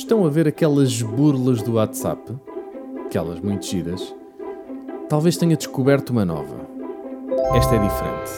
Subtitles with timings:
[0.00, 2.34] Estão a ver aquelas burlas do WhatsApp?
[3.04, 4.14] Aquelas muito giras?
[5.10, 6.66] Talvez tenha descoberto uma nova.
[7.54, 8.30] Esta é diferente.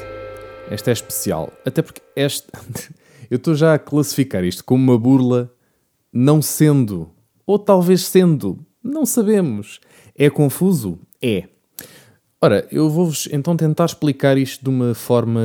[0.68, 1.52] Esta é especial.
[1.64, 2.50] Até porque esta.
[3.30, 5.54] Eu estou já a classificar isto como uma burla,
[6.12, 7.08] não sendo.
[7.46, 8.58] Ou talvez sendo.
[8.82, 9.78] Não sabemos.
[10.16, 10.98] É confuso?
[11.22, 11.44] É.
[12.40, 15.40] Ora, eu vou-vos então tentar explicar isto de uma forma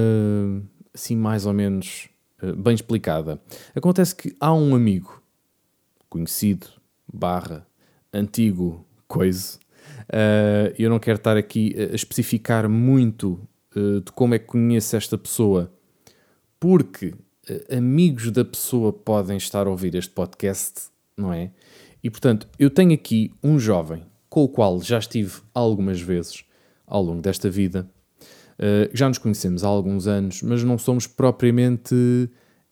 [0.91, 2.09] assim mais ou menos
[2.41, 3.39] eh, bem explicada.
[3.75, 5.17] Acontece que há um amigo
[6.09, 6.67] conhecido,
[7.11, 7.65] barra,
[8.13, 9.57] antigo, coisa.
[10.07, 13.39] Uh, eu não quero estar aqui a especificar muito
[13.75, 15.71] uh, de como é que conheço esta pessoa,
[16.59, 21.51] porque uh, amigos da pessoa podem estar a ouvir este podcast, não é?
[22.03, 26.43] E portanto, eu tenho aqui um jovem com o qual já estive algumas vezes
[26.85, 27.89] ao longo desta vida.
[28.93, 31.95] já nos conhecemos há alguns anos, mas não somos propriamente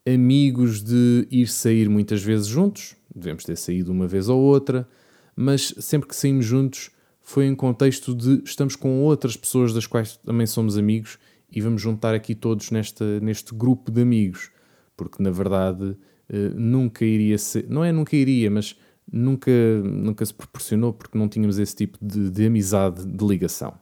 [0.08, 4.88] amigos de ir sair muitas vezes juntos, devemos ter saído uma vez ou outra,
[5.36, 6.92] mas sempre que saímos juntos
[7.22, 11.18] foi em contexto de estamos com outras pessoas das quais também somos amigos
[11.52, 14.52] e vamos juntar aqui todos nesta, neste grupo de amigos,
[14.96, 15.98] porque na verdade
[16.30, 18.76] eh, nunca iria ser, não é nunca iria, mas
[19.12, 19.52] nunca,
[19.84, 23.74] nunca se proporcionou porque não tínhamos esse tipo de, de amizade, de ligação.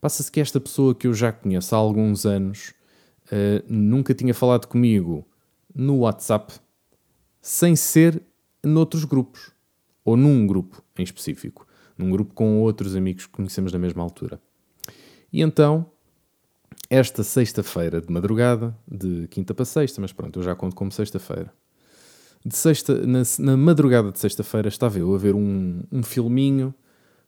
[0.00, 2.74] Passa-se que esta pessoa que eu já conheço há alguns anos
[3.26, 5.24] uh, nunca tinha falado comigo
[5.72, 6.54] no WhatsApp
[7.42, 8.22] sem ser
[8.64, 9.50] noutros grupos,
[10.04, 11.66] ou num grupo em específico,
[11.98, 14.40] num grupo com outros amigos que conhecemos da mesma altura.
[15.32, 15.86] E então,
[16.88, 21.52] esta sexta-feira de madrugada, de quinta para sexta, mas pronto, eu já conto como sexta-feira.
[22.44, 26.74] De sexta, na, na madrugada de sexta-feira estava eu a ver um, um filminho,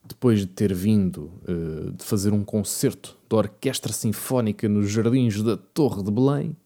[0.05, 5.57] depois de ter vindo uh, de fazer um concerto da Orquestra Sinfónica nos Jardins da
[5.57, 6.57] Torre de Belém,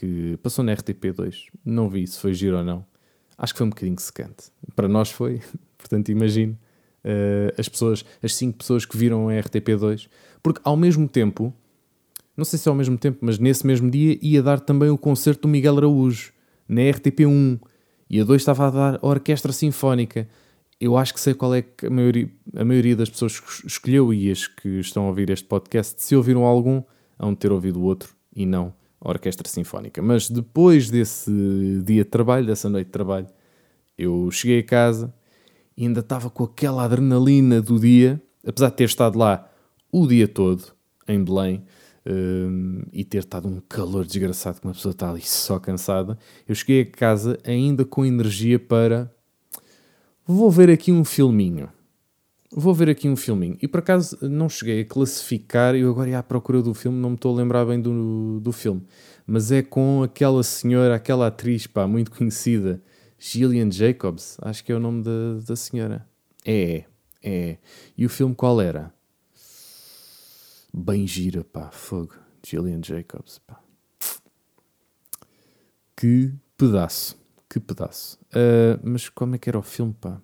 [0.00, 1.48] que passou na RTP2.
[1.62, 2.86] Não vi se foi giro ou não.
[3.36, 4.44] Acho que foi um bocadinho secante.
[4.74, 5.42] Para nós foi,
[5.76, 6.58] portanto, imagino
[7.04, 10.08] uh, as pessoas, as cinco pessoas que viram a RTP2,
[10.42, 11.52] porque ao mesmo tempo,
[12.34, 14.96] não sei se é ao mesmo tempo, mas nesse mesmo dia ia dar também o
[14.96, 16.32] concerto do Miguel Araújo
[16.66, 17.60] na RTP1
[18.08, 20.26] e a 2 estava a dar a Orquestra Sinfónica.
[20.80, 24.14] Eu acho que sei qual é que a maioria, a maioria das pessoas que escolheu
[24.14, 26.82] e as que estão a ouvir este podcast, se ouviram algum,
[27.18, 30.02] hão de ter ouvido o outro e não Orquestra Sinfónica.
[30.02, 31.30] Mas depois desse
[31.84, 33.26] dia de trabalho, dessa noite de trabalho,
[33.96, 35.14] eu cheguei a casa
[35.76, 39.50] e ainda estava com aquela adrenalina do dia, apesar de ter estado lá
[39.90, 40.64] o dia todo,
[41.08, 41.64] em Belém,
[42.06, 46.18] um, e ter estado um calor desgraçado que uma pessoa está ali só cansada,
[46.48, 49.10] eu cheguei a casa ainda com energia para
[50.26, 51.68] vou ver aqui um filminho
[52.52, 53.56] vou ver aqui um filminho.
[53.62, 57.10] E por acaso não cheguei a classificar, eu agora ia à procura do filme, não
[57.10, 58.84] me estou a lembrar bem do, do filme.
[59.26, 62.82] Mas é com aquela senhora, aquela atriz, pá, muito conhecida,
[63.18, 66.06] Gillian Jacobs, acho que é o nome da, da senhora.
[66.44, 66.84] É,
[67.22, 67.58] é.
[67.96, 68.92] E o filme qual era?
[70.72, 72.14] Bem gira, pá, fogo.
[72.44, 73.60] Gillian Jacobs, pá.
[75.96, 78.18] Que pedaço, que pedaço.
[78.28, 80.20] Uh, mas como é que era o filme, pá?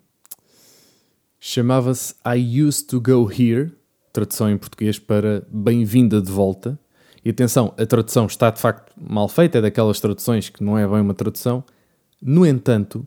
[1.39, 3.71] Chamava-se I Used to Go Here,
[4.11, 6.79] tradução em português para Bem-vinda de volta.
[7.23, 10.87] E atenção, a tradução está de facto mal feita, é daquelas traduções que não é
[10.87, 11.63] bem uma tradução.
[12.19, 13.05] No entanto,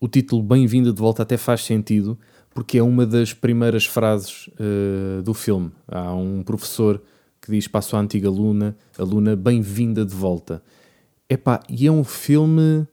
[0.00, 2.18] o título Bem-vinda de volta até faz sentido,
[2.52, 5.70] porque é uma das primeiras frases uh, do filme.
[5.86, 7.00] Há um professor
[7.40, 10.60] que diz para a sua antiga aluna, aluna, bem-vinda de volta.
[11.28, 12.84] Epá, e é um filme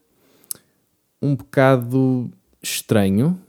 [1.19, 2.29] um bocado
[2.61, 3.41] estranho,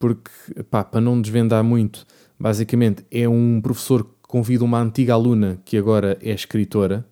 [0.00, 0.30] porque,
[0.70, 2.06] pá, para não desvendar muito,
[2.38, 7.06] basicamente é um professor que convida uma antiga aluna que agora é escritora,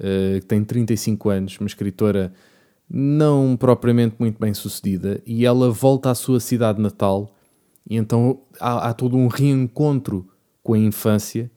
[0.00, 2.32] uh, que tem 35 anos, uma escritora
[2.90, 7.32] não propriamente muito bem sucedida, e ela volta à sua cidade natal,
[7.88, 10.28] e então há, há todo um reencontro
[10.64, 11.48] com a infância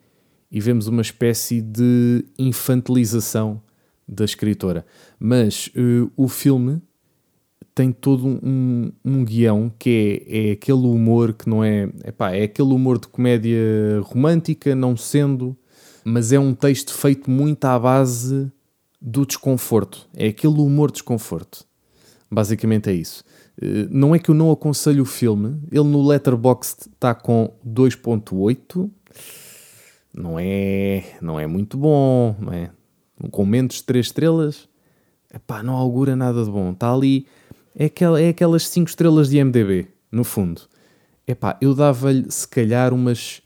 [0.51, 3.61] e vemos uma espécie de infantilização
[4.07, 4.85] da escritora.
[5.19, 6.79] Mas uh, o filme
[7.79, 11.89] tem todo um, um guião que é, é aquele humor que não é.
[12.03, 13.57] Epá, é aquele humor de comédia
[14.03, 15.55] romântica, não sendo,
[16.03, 18.51] mas é um texto feito muito à base
[18.99, 20.09] do desconforto.
[20.13, 21.65] É aquele humor de desconforto.
[22.29, 23.23] Basicamente é isso.
[23.61, 28.91] Eh, não é que eu não aconselho o filme, ele no Letterboxd está com 2.8.
[30.13, 32.71] Não é, não é muito bom, não é?
[33.31, 34.67] Com menos de 3 estrelas,
[35.33, 36.71] epá, não augura nada de bom.
[36.71, 37.25] Está ali
[37.75, 40.61] é, aquela, é aquelas 5 estrelas de MDB, no fundo.
[41.27, 43.41] Epá, eu dava-lhe se calhar umas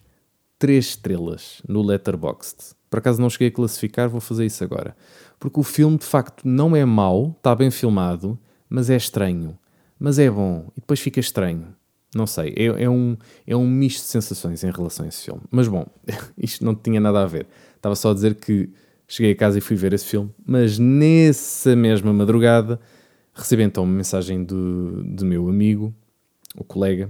[0.58, 2.76] 3 estrelas no Letterboxd.
[2.90, 4.96] Por acaso não cheguei a classificar, vou fazer isso agora.
[5.40, 8.40] Porque o filme de facto não é mau, está bem filmado,
[8.70, 9.58] mas é estranho.
[10.00, 10.68] mas é bom.
[10.78, 11.76] E depois fica estranho.
[12.16, 15.42] Não sei, é, é, um, é um misto de sensações em relação a esse filme.
[15.50, 15.86] Mas bom,
[16.38, 17.48] isto não tinha nada a ver.
[17.76, 18.70] Estava só a dizer que
[19.08, 22.80] cheguei a casa e fui ver esse filme, mas nessa mesma madrugada
[23.34, 25.94] recebi então uma mensagem do, do meu amigo,
[26.56, 27.10] o colega,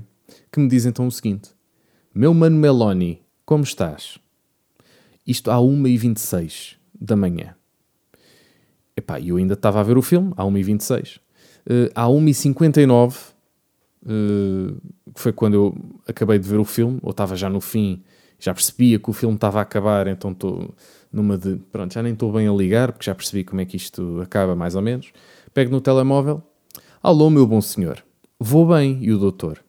[0.52, 1.52] que me diz então o seguinte:
[2.14, 4.18] Meu mano Meloni, como estás?
[5.25, 7.56] Isto à 1h26 da manhã.
[8.96, 11.18] Epá, eu ainda estava a ver o filme, à 1h26.
[11.66, 13.16] Uh, à 1h59,
[14.04, 14.81] uh,
[15.14, 15.78] que foi quando eu
[16.08, 18.04] acabei de ver o filme, ou estava já no fim,
[18.38, 20.75] já percebia que o filme estava a acabar, então estou
[21.12, 21.56] numa de.
[21.72, 24.56] Pronto, já nem estou bem a ligar, porque já percebi como é que isto acaba,
[24.56, 25.12] mais ou menos.
[25.53, 26.41] Pego no telemóvel.
[27.01, 28.03] Alô, meu bom senhor.
[28.39, 29.63] Vou bem, e o doutor?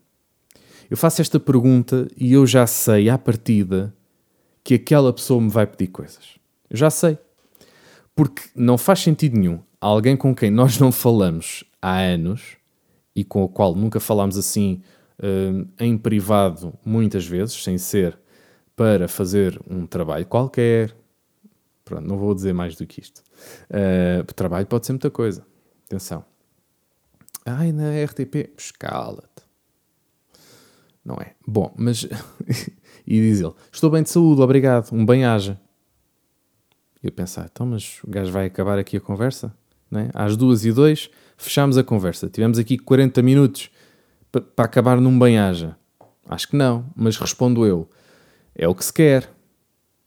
[0.88, 3.94] Eu faço esta pergunta e eu já sei à partida
[4.62, 6.38] que aquela pessoa me vai pedir coisas.
[6.70, 7.19] Eu já sei.
[8.16, 12.56] Porque não faz sentido nenhum alguém com quem nós não falamos há anos
[13.14, 14.81] e com o qual nunca falámos assim
[15.19, 18.19] uh, em privado muitas vezes, sem ser
[18.75, 20.96] para fazer um trabalho qualquer.
[21.84, 23.22] Pronto, não vou dizer mais do que isto.
[23.69, 25.44] Uh, trabalho pode ser muita coisa.
[25.94, 26.25] Atenção.
[27.46, 29.44] Ai, na RTP, escala-te.
[31.05, 31.37] Não é?
[31.46, 32.02] Bom, mas.
[33.06, 35.61] e diz ele: Estou bem de saúde, obrigado, um bem-aja.
[37.00, 39.55] E eu pensar, então, mas o gajo vai acabar aqui a conversa?
[39.88, 40.11] Né?
[40.12, 42.29] Às duas e dois, fechámos a conversa.
[42.29, 43.70] Tivemos aqui 40 minutos
[44.32, 45.76] para acabar num bem-aja.
[46.29, 47.88] Acho que não, mas respondo eu.
[48.52, 49.31] É o que se quer.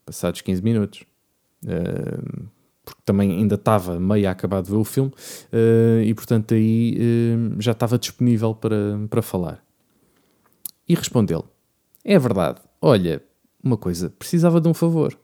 [0.06, 1.06] Passados 15 minutos.
[1.64, 2.50] Uh,
[2.88, 6.98] porque também ainda estava meio a acabar de ver o filme uh, e, portanto, aí
[6.98, 9.62] uh, já estava disponível para, para falar.
[10.88, 11.44] E respondeu-lhe:
[12.06, 13.22] É verdade, olha,
[13.62, 15.20] uma coisa, precisava de um favor.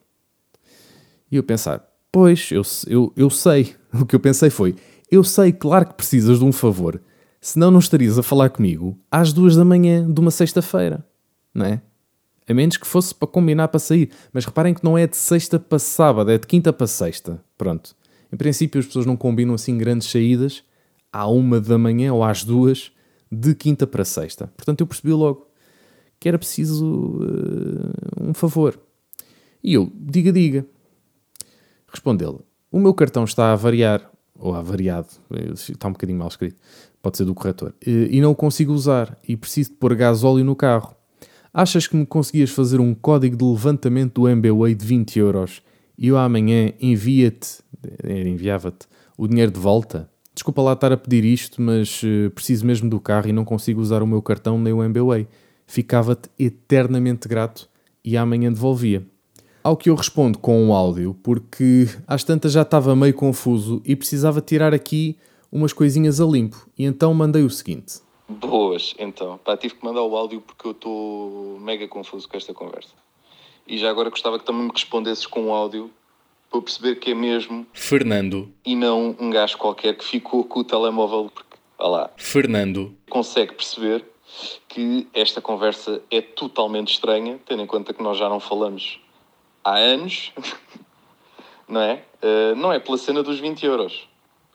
[1.31, 3.73] E eu pensar: Pois, eu, eu, eu sei.
[3.93, 4.75] O que eu pensei foi:
[5.09, 7.01] Eu sei, claro que precisas de um favor,
[7.39, 11.05] senão não estarias a falar comigo às duas da manhã de uma sexta-feira,
[11.53, 11.81] não é?
[12.47, 14.09] A menos que fosse para combinar para sair.
[14.31, 17.43] Mas reparem que não é de sexta para sábado, é de quinta para sexta.
[17.57, 17.95] Pronto.
[18.31, 20.63] Em princípio, as pessoas não combinam assim grandes saídas
[21.11, 22.91] à uma da manhã ou às duas
[23.31, 24.47] de quinta para sexta.
[24.55, 25.47] Portanto, eu percebi logo
[26.19, 28.79] que era preciso uh, um favor.
[29.63, 30.65] E eu, diga, diga.
[31.87, 32.39] Respondeu-lhe:
[32.71, 35.07] O meu cartão está a variar, ou a variado,
[35.53, 36.59] está um bocadinho mal escrito,
[37.01, 40.43] pode ser do corretor, e não o consigo usar e preciso de pôr gás óleo
[40.43, 40.95] no carro.
[41.53, 45.61] Achas que me conseguias fazer um código de levantamento do MBWay de 20 euros
[45.95, 47.59] e eu amanhã envia-te,
[48.03, 50.09] enviava-te, o dinheiro de volta?
[50.33, 53.79] Desculpa lá estar a pedir isto, mas uh, preciso mesmo do carro e não consigo
[53.79, 55.27] usar o meu cartão nem o MBWay.
[55.67, 57.69] Ficava-te eternamente grato
[58.03, 59.05] e amanhã devolvia.
[59.63, 63.95] Ao que eu respondo com um áudio, porque às tantas já estava meio confuso e
[63.95, 65.17] precisava tirar aqui
[65.51, 68.01] umas coisinhas a limpo, e então mandei o seguinte.
[68.27, 69.37] Boas, então.
[69.37, 72.93] Pá, tive que mandar o áudio porque eu estou mega confuso com esta conversa.
[73.67, 75.91] E já agora gostava que também me respondesses com o áudio
[76.49, 80.63] para perceber que é mesmo Fernando e não um gajo qualquer que ficou com o
[80.63, 84.05] telemóvel porque, olha lá, Fernando consegue perceber
[84.67, 88.99] que esta conversa é totalmente estranha, tendo em conta que nós já não falamos
[89.63, 90.31] há anos,
[91.67, 92.03] não é?
[92.21, 94.07] Uh, não é pela cena dos 20 euros.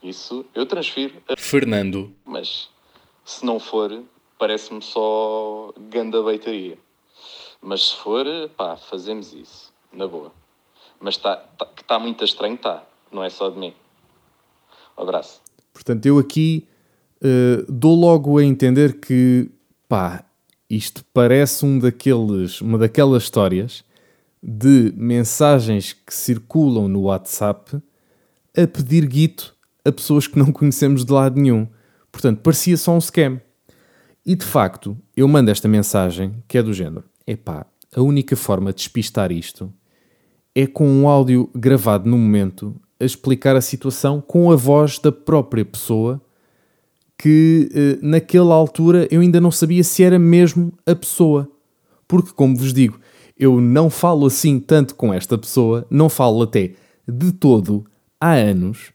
[0.02, 1.14] Isso eu transfiro.
[1.36, 2.14] Fernando.
[2.24, 2.68] Mas
[3.28, 4.02] se não for,
[4.38, 6.78] parece-me só ganda beitaria.
[7.60, 8.24] Mas se for,
[8.56, 9.70] pá, fazemos isso.
[9.92, 10.32] Na boa.
[10.98, 12.82] Mas tá, tá, que está muito estranho, está.
[13.12, 13.74] Não é só de mim.
[14.96, 15.42] Um abraço.
[15.74, 16.66] Portanto, eu aqui
[17.22, 19.50] uh, dou logo a entender que,
[19.86, 20.24] pá,
[20.70, 23.84] isto parece um daqueles, uma daquelas histórias
[24.42, 27.76] de mensagens que circulam no WhatsApp
[28.56, 31.68] a pedir guito a pessoas que não conhecemos de lado nenhum.
[32.10, 33.40] Portanto, parecia só um scam.
[34.24, 38.72] E de facto, eu mando esta mensagem que é do género: epá, a única forma
[38.72, 39.72] de despistar isto
[40.54, 45.12] é com um áudio gravado no momento a explicar a situação com a voz da
[45.12, 46.20] própria pessoa
[47.16, 51.48] que eh, naquela altura eu ainda não sabia se era mesmo a pessoa.
[52.06, 52.98] Porque, como vos digo,
[53.38, 56.72] eu não falo assim tanto com esta pessoa, não falo até
[57.06, 57.84] de todo
[58.20, 58.92] há anos,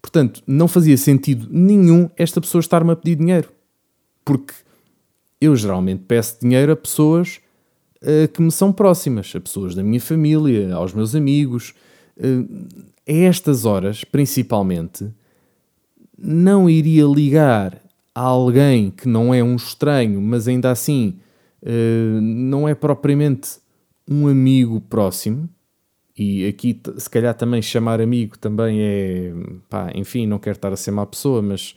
[0.00, 3.50] Portanto, não fazia sentido nenhum esta pessoa estar-me a pedir dinheiro.
[4.24, 4.54] Porque
[5.40, 7.40] eu geralmente peço dinheiro a pessoas
[8.02, 11.74] uh, que me são próximas, a pessoas da minha família, aos meus amigos.
[12.16, 12.66] Uh,
[13.08, 15.10] a estas horas, principalmente,
[16.16, 17.82] não iria ligar
[18.14, 21.18] a alguém que não é um estranho, mas ainda assim
[21.62, 23.58] uh, não é propriamente
[24.08, 25.48] um amigo próximo,
[26.16, 29.32] e aqui, se calhar, também chamar amigo também é.
[29.68, 31.74] pá, enfim, não quero estar a ser má pessoa, mas.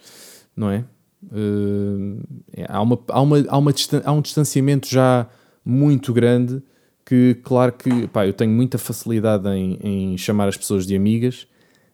[0.56, 0.86] não é?
[1.24, 2.22] Uh,
[2.68, 3.74] há, uma, há, uma, há, uma
[4.04, 5.28] há um distanciamento já
[5.66, 6.62] muito grande
[7.06, 11.48] que, claro que pá, eu tenho muita facilidade em, em chamar as pessoas de amigas,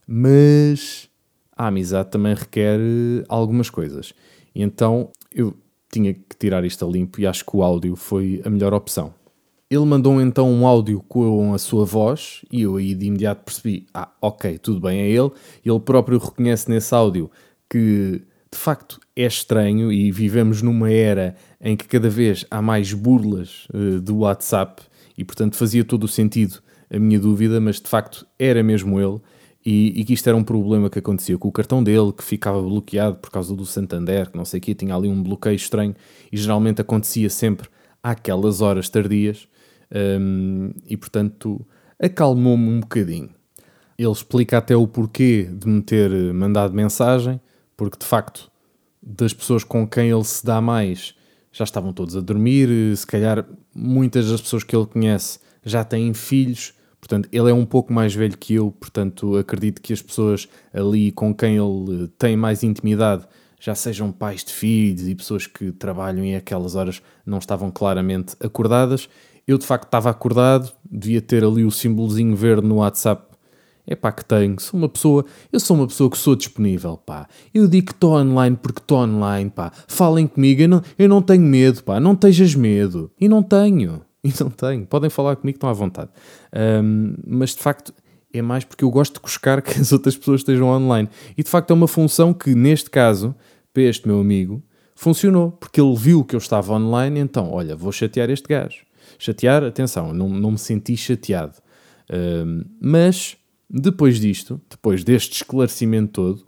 [0.08, 1.10] mas
[1.56, 2.80] a amizade também requer
[3.30, 4.14] algumas coisas.
[4.56, 5.56] E então eu
[5.92, 9.14] tinha que tirar isto a limpo e acho que o áudio foi a melhor opção.
[9.72, 13.88] Ele mandou então um áudio com a sua voz e eu aí de imediato percebi:
[13.94, 15.32] ah, ok, tudo bem, é ele.
[15.66, 17.32] Ele próprio reconhece nesse áudio
[17.70, 22.92] que de facto é estranho e vivemos numa era em que cada vez há mais
[22.92, 24.84] burlas uh, do WhatsApp
[25.18, 26.60] e portanto fazia todo o sentido
[26.94, 29.22] a minha dúvida, mas de facto era mesmo ele.
[29.66, 32.62] E, e, que isto era um problema que acontecia com o cartão dele, que ficava
[32.62, 35.96] bloqueado por causa do Santander, que não sei o quê, tinha ali um bloqueio estranho
[36.32, 37.70] e geralmente acontecia sempre
[38.04, 39.48] àquelas horas tardias
[39.94, 41.66] um, e portanto
[42.00, 43.30] acalmou-me um bocadinho.
[43.98, 47.40] Ele explica até o porquê de me ter mandado mensagem,
[47.78, 48.52] porque de facto
[49.02, 51.16] das pessoas com quem ele se dá mais
[51.52, 53.46] já estavam todos a dormir, se calhar
[53.76, 58.16] muitas das pessoas que ele conhece já têm filhos, portanto ele é um pouco mais
[58.16, 63.28] velho que eu, portanto acredito que as pessoas ali com quem ele tem mais intimidade
[63.60, 68.36] já sejam pais de filhos e pessoas que trabalham e aquelas horas não estavam claramente
[68.40, 69.08] acordadas
[69.48, 73.32] eu de facto estava acordado, devia ter ali o símbolozinho verde no WhatsApp.
[73.86, 77.28] É pá que tenho, sou uma pessoa, eu sou uma pessoa que sou disponível, pá.
[77.54, 79.72] Eu digo que estou online porque estou online, pá.
[79.88, 82.00] Falem comigo, eu não, eu não tenho medo, pá.
[82.00, 83.12] Não tejas medo.
[83.20, 84.02] E não tenho.
[84.24, 84.86] E não tenho.
[84.86, 86.12] Podem falar comigo, estão à vontade.
[86.84, 87.92] Um, mas de facto
[88.32, 91.10] é mais porque eu gosto de buscar que as outras pessoas estejam online.
[91.36, 93.36] E de facto é uma função que, neste caso,
[93.74, 94.62] para este meu amigo,
[94.96, 95.52] funcionou.
[95.52, 98.86] Porque ele viu que eu estava online, então, olha, vou chatear este gajo.
[99.18, 101.58] Chatear, atenção, não, não me senti chateado.
[102.10, 103.38] Uh, mas
[103.70, 106.46] depois disto, depois deste esclarecimento todo,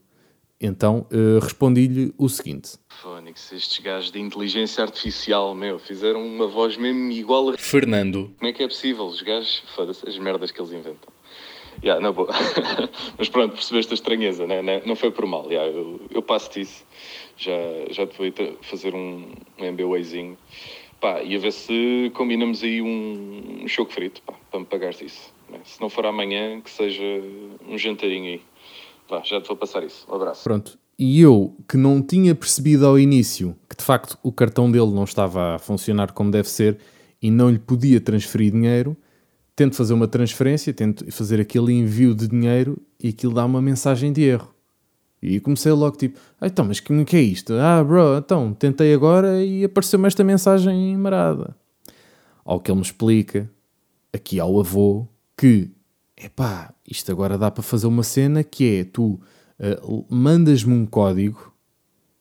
[0.60, 6.78] então uh, respondi-lhe o seguinte: Fónix, estes gajos de inteligência artificial, meu, fizeram uma voz
[6.78, 7.58] mesmo igual a.
[7.58, 8.34] Fernando.
[8.38, 9.06] Como é que é possível?
[9.06, 11.12] Os gajos, foda-se, as merdas que eles inventam.
[11.82, 12.30] Yeah, não, boa.
[13.18, 14.62] Mas pronto, percebeste a estranheza, né?
[14.86, 15.46] não foi por mal.
[15.52, 16.86] Yeah, eu, eu passo-te isso.
[17.36, 17.52] Já,
[17.90, 20.38] já te vou fazer um, um MBWayzinho.
[21.04, 25.02] Pá, e a ver se combinamos aí um, um choco frito, pá, para me pagares
[25.02, 25.34] isso.
[25.50, 25.60] Né?
[25.66, 27.04] Se não for amanhã, que seja
[27.68, 28.42] um jantarinho aí.
[29.10, 30.08] Pá, já te vou passar isso.
[30.10, 30.46] Um abraço.
[30.46, 30.80] Pronto.
[30.98, 35.04] E eu, que não tinha percebido ao início que de facto o cartão dele não
[35.04, 36.78] estava a funcionar como deve ser
[37.22, 38.96] e não lhe podia transferir dinheiro,
[39.58, 44.14] tento fazer uma transferência, tento fazer aquele envio de dinheiro e aquilo dá uma mensagem
[44.14, 44.53] de erro.
[45.26, 47.54] E comecei logo tipo, ah, então, mas que, que é isto?
[47.54, 51.56] Ah, bro, então, tentei agora e apareceu-me esta mensagem marada.
[52.44, 53.50] Ao que ele me explica,
[54.12, 55.72] aqui ao avô, que,
[56.22, 59.18] epá, isto agora dá para fazer uma cena que é, tu
[59.60, 61.54] uh, mandas-me um código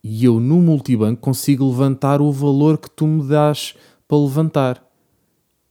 [0.00, 3.74] e eu no multibanco consigo levantar o valor que tu me dás
[4.06, 4.88] para levantar.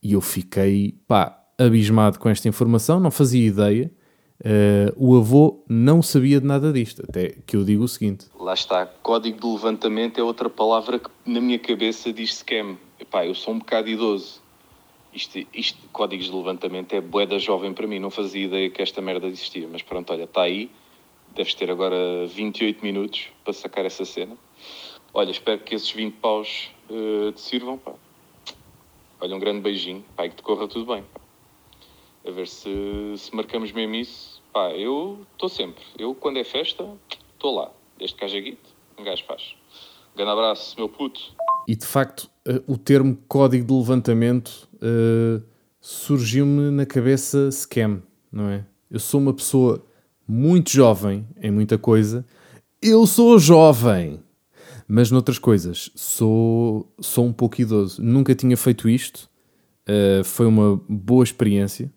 [0.03, 3.89] E eu fiquei, pá, abismado com esta informação, não fazia ideia
[4.41, 8.25] Uh, o avô não sabia de nada disto, até que eu digo o seguinte.
[8.39, 12.75] Lá está, código de levantamento é outra palavra que na minha cabeça diz scam.
[12.99, 14.41] Epá, eu sou um bocado idoso.
[15.13, 18.99] Isto, isto, códigos de levantamento é boeda jovem para mim, não fazia ideia que esta
[18.99, 19.67] merda existia.
[19.71, 20.71] Mas pronto, olha, está aí,
[21.35, 24.35] deves ter agora 28 minutos para sacar essa cena.
[25.13, 27.93] Olha, espero que esses 20 paus uh, te sirvam, pá.
[29.19, 31.03] Olha, um grande beijinho, e que te corra tudo bem.
[31.13, 31.20] Pá.
[32.25, 32.69] A ver se,
[33.17, 35.83] se marcamos mesmo isso Pá, eu estou sempre.
[35.97, 36.85] Eu, quando é festa,
[37.33, 37.71] estou lá.
[37.97, 39.55] Desde que haja guito, um gajo faz.
[40.13, 41.21] Grande abraço, meu puto.
[41.67, 45.41] E de facto, uh, o termo código de levantamento uh,
[45.79, 48.65] surgiu-me na cabeça scam, não é?
[48.89, 49.85] Eu sou uma pessoa
[50.27, 52.25] muito jovem em muita coisa.
[52.81, 54.21] Eu sou jovem!
[54.85, 58.03] Mas noutras coisas, sou, sou um pouco idoso.
[58.03, 59.29] Nunca tinha feito isto.
[59.87, 61.89] Uh, foi uma boa experiência.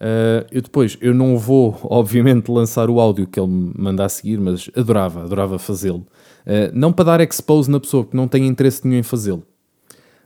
[0.00, 4.08] Uh, eu depois, eu não vou, obviamente, lançar o áudio que ele me manda a
[4.08, 6.06] seguir, mas adorava, adorava fazê-lo.
[6.46, 9.42] Uh, não para dar expose na pessoa, que não tem interesse nenhum em fazê-lo.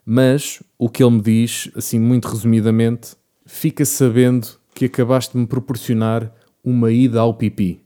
[0.05, 3.15] Mas o que ele me diz, assim, muito resumidamente,
[3.47, 6.33] fica sabendo que acabaste de me proporcionar
[6.65, 7.81] uma ida ao pipi.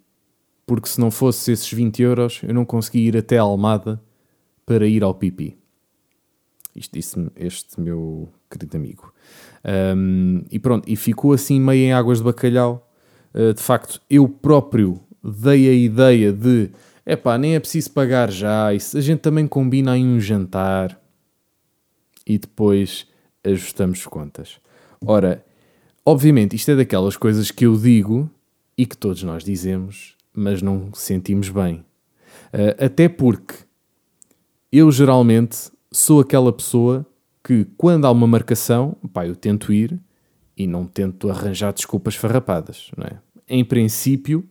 [0.66, 4.02] Porque se não fosse esses 20 euros, eu não conseguia ir até a Almada
[4.64, 5.58] para ir ao pipi.
[6.74, 9.12] Isto disse-me este meu querido amigo.
[9.64, 12.90] Um, e pronto, e ficou assim meio em águas de bacalhau.
[13.34, 16.70] Uh, de facto, eu próprio dei a ideia de
[17.06, 20.98] epá, nem é preciso pagar já, isso a gente também combina em um jantar
[22.26, 23.06] e depois
[23.42, 24.58] ajustamos contas.
[25.04, 25.44] Ora,
[26.04, 28.30] obviamente, isto é daquelas coisas que eu digo
[28.76, 31.84] e que todos nós dizemos, mas não sentimos bem.
[32.52, 33.54] Uh, até porque
[34.72, 37.06] eu geralmente sou aquela pessoa
[37.44, 40.00] que, quando há uma marcação, pá, eu tento ir
[40.56, 43.20] e não tento arranjar desculpas farrapadas, não é?
[43.46, 44.48] Em princípio,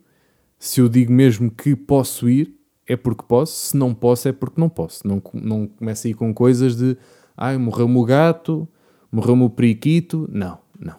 [0.58, 2.54] se eu digo mesmo que posso ir,
[2.86, 5.06] é porque posso, se não posso, é porque não posso.
[5.06, 6.96] Não, não começa aí com coisas de
[7.36, 8.68] ai, morreu-me o gato,
[9.10, 10.28] morreu-me o periquito.
[10.30, 10.96] Não, não.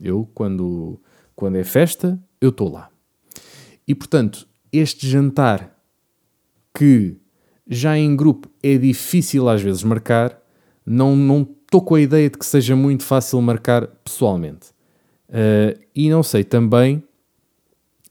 [0.00, 0.98] Eu, quando,
[1.36, 2.88] quando é festa, eu estou lá.
[3.86, 5.76] E portanto, este jantar
[6.74, 7.16] que
[7.68, 10.41] já em grupo é difícil às vezes marcar,
[10.84, 14.68] não, não estou com a ideia de que seja muito fácil marcar pessoalmente.
[15.28, 17.02] Uh, e não sei também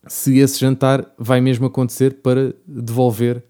[0.07, 3.43] se esse jantar vai mesmo acontecer para devolver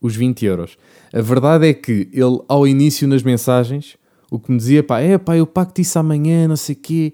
[0.00, 0.78] os 20 euros.
[1.12, 3.96] A verdade é que ele, ao início nas mensagens,
[4.30, 7.12] o que me dizia, pá, é pá, eu pago isso amanhã, não sei o quê.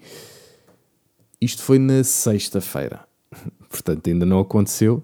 [1.41, 3.01] Isto foi na sexta-feira.
[3.69, 5.03] Portanto, ainda não aconteceu.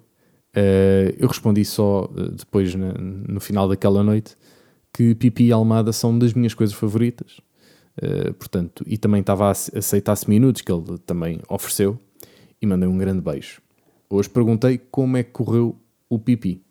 [0.54, 4.36] Uh, eu respondi só uh, depois, na, no final daquela noite,
[4.92, 7.40] que Pipi e Almada são das minhas coisas favoritas.
[7.96, 11.98] Uh, portanto, e também estava a aceitar-se minutos que ele também ofereceu
[12.62, 13.60] e mandei um grande beijo.
[14.08, 15.76] Hoje perguntei como é que correu
[16.08, 16.62] o Pipi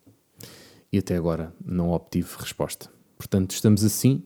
[0.92, 2.90] e até agora não obtive resposta.
[3.18, 4.24] Portanto, estamos assim.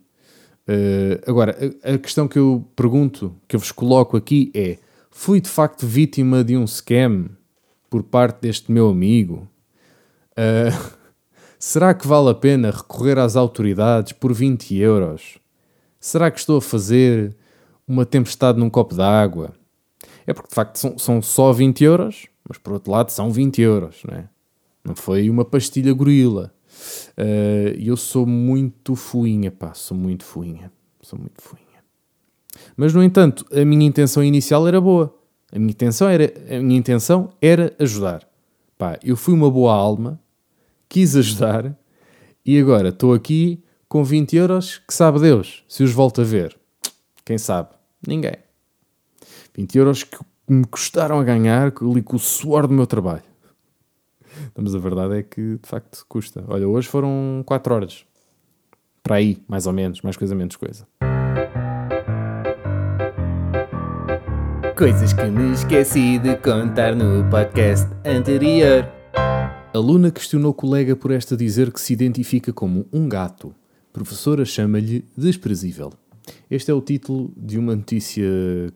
[0.68, 4.78] Uh, agora, a, a, questão que eu pergunto, que eu vos coloco aqui é:
[5.10, 7.30] fui de facto vítima de um scam
[7.90, 9.48] por parte deste meu amigo?
[10.34, 11.00] Uh,
[11.62, 15.38] será que vale a pena recorrer às autoridades por 20 euros?
[16.00, 17.38] Será que estou a fazer
[17.88, 19.53] uma tempestade num copo d'água?
[20.25, 23.62] É porque de facto são, são só 20 euros, mas por outro lado são 20
[23.62, 24.27] euros, não é?
[24.84, 26.51] Não foi uma pastilha gorila.
[27.15, 30.72] Uh, eu sou muito fuinha, pá, sou muito fuinha.
[31.03, 31.62] Sou muito fuinha.
[32.75, 35.15] Mas, no entanto, a minha intenção inicial era boa.
[35.51, 38.27] A minha intenção era, a minha intenção era ajudar.
[38.80, 40.20] Pá, eu fui uma boa alma,
[40.92, 41.74] quis ajudar
[42.46, 46.60] e agora estou aqui com 20 euros que sabe Deus se os volto a ver.
[47.24, 47.70] Quem sabe?
[48.06, 48.36] Ninguém.
[49.56, 50.18] 20 euros que
[50.50, 53.24] me custaram a ganhar ali com o suor do meu trabalho.
[54.54, 56.44] Mas a verdade é que de facto custa.
[56.50, 58.06] Olha, hoje foram 4 horas.
[59.01, 60.86] Para aí, mais ou menos, mais coisa, menos coisa.
[64.77, 69.00] Coisas que me esqueci de contar no podcast anterior.
[69.74, 73.55] A Luna questionou o colega por esta dizer que se identifica como um gato.
[73.94, 75.94] Professora chama-lhe desprezível.
[76.50, 78.25] Este é o título de uma notícia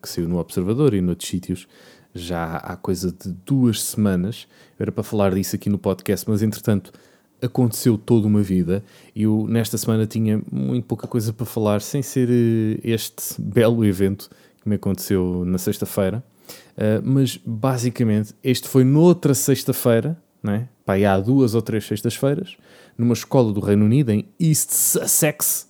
[0.00, 1.68] que saiu no Observador e noutros sítios
[2.14, 4.48] já há coisa de duas semanas.
[4.78, 6.90] Era para falar disso aqui no podcast, mas entretanto
[7.42, 8.82] aconteceu toda uma vida.
[9.14, 14.30] Eu nesta semana tinha muito pouca coisa para falar, sem ser eh, este belo evento
[14.62, 16.24] que me aconteceu na sexta-feira.
[16.76, 20.68] Uh, mas basicamente, este foi noutra sexta-feira, né?
[20.84, 22.56] Pá, há duas ou três sextas-feiras,
[22.96, 25.66] numa escola do Reino Unido, em East Sussex.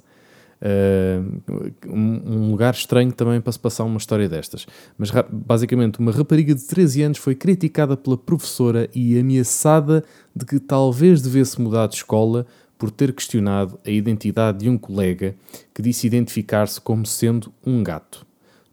[0.58, 1.42] Uh,
[1.86, 4.66] um, lugar estranho também para se passar uma história destas.
[4.96, 10.02] Mas basicamente, uma rapariga de 13 anos foi criticada pela professora e ameaçada
[10.34, 12.46] de que talvez devesse mudar de escola
[12.78, 15.34] por ter questionado a identidade de um colega
[15.74, 18.26] que disse identificar-se como sendo um gato.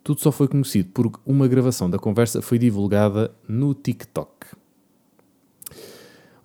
[0.04, 4.62] Tudo só foi conhecido porque uma gravação da conversa foi divulgada no TikTok.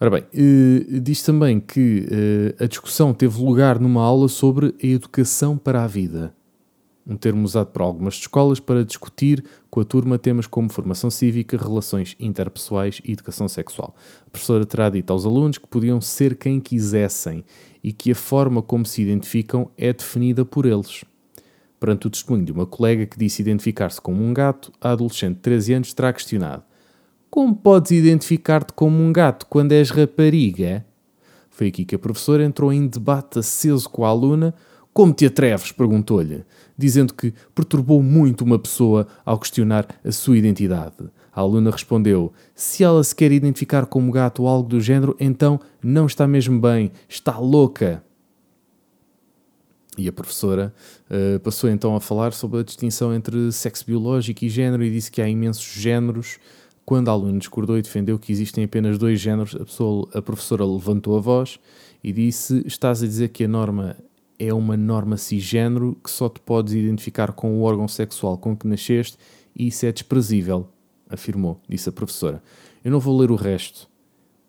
[0.01, 4.87] Ora bem, uh, diz também que uh, a discussão teve lugar numa aula sobre a
[4.87, 6.33] educação para a vida.
[7.05, 11.57] Um termo usado por algumas escolas para discutir com a turma temas como formação cívica,
[11.57, 13.97] relações interpessoais e educação sexual.
[14.25, 17.45] A professora terá dito aos alunos que podiam ser quem quisessem
[17.83, 21.05] e que a forma como se identificam é definida por eles.
[21.81, 25.41] Perante o testemunho de uma colega que disse identificar-se como um gato, a adolescente de
[25.41, 26.63] 13 anos terá questionado:
[27.31, 30.85] Como podes identificar-te como um gato quando és rapariga?
[31.51, 34.55] Foi aqui que a professora entrou em debate aceso com a aluna.
[34.95, 35.71] Como te atreves?
[35.71, 36.45] perguntou-lhe,
[36.77, 41.11] dizendo que perturbou muito uma pessoa ao questionar a sua identidade.
[41.33, 45.61] A aluna respondeu: Se ela se quer identificar como gato ou algo do género, então
[45.83, 48.03] não está mesmo bem, está louca.
[49.99, 50.73] E a professora
[51.11, 55.11] uh, passou então a falar sobre a distinção entre sexo biológico e género e disse
[55.11, 56.38] que há imensos géneros.
[56.88, 60.64] Quando a aluna discordou e defendeu que existem apenas dois géneros, a, pessoa, a professora
[60.64, 61.61] levantou a voz
[62.03, 63.94] e disse: Estás a dizer que a norma
[64.38, 68.66] é uma norma cisgênero que só te podes identificar com o órgão sexual com que
[68.66, 69.18] nasceste
[69.55, 70.66] e isso é desprezível,
[71.11, 72.42] afirmou, disse a professora.
[72.83, 73.87] Eu não vou ler o resto,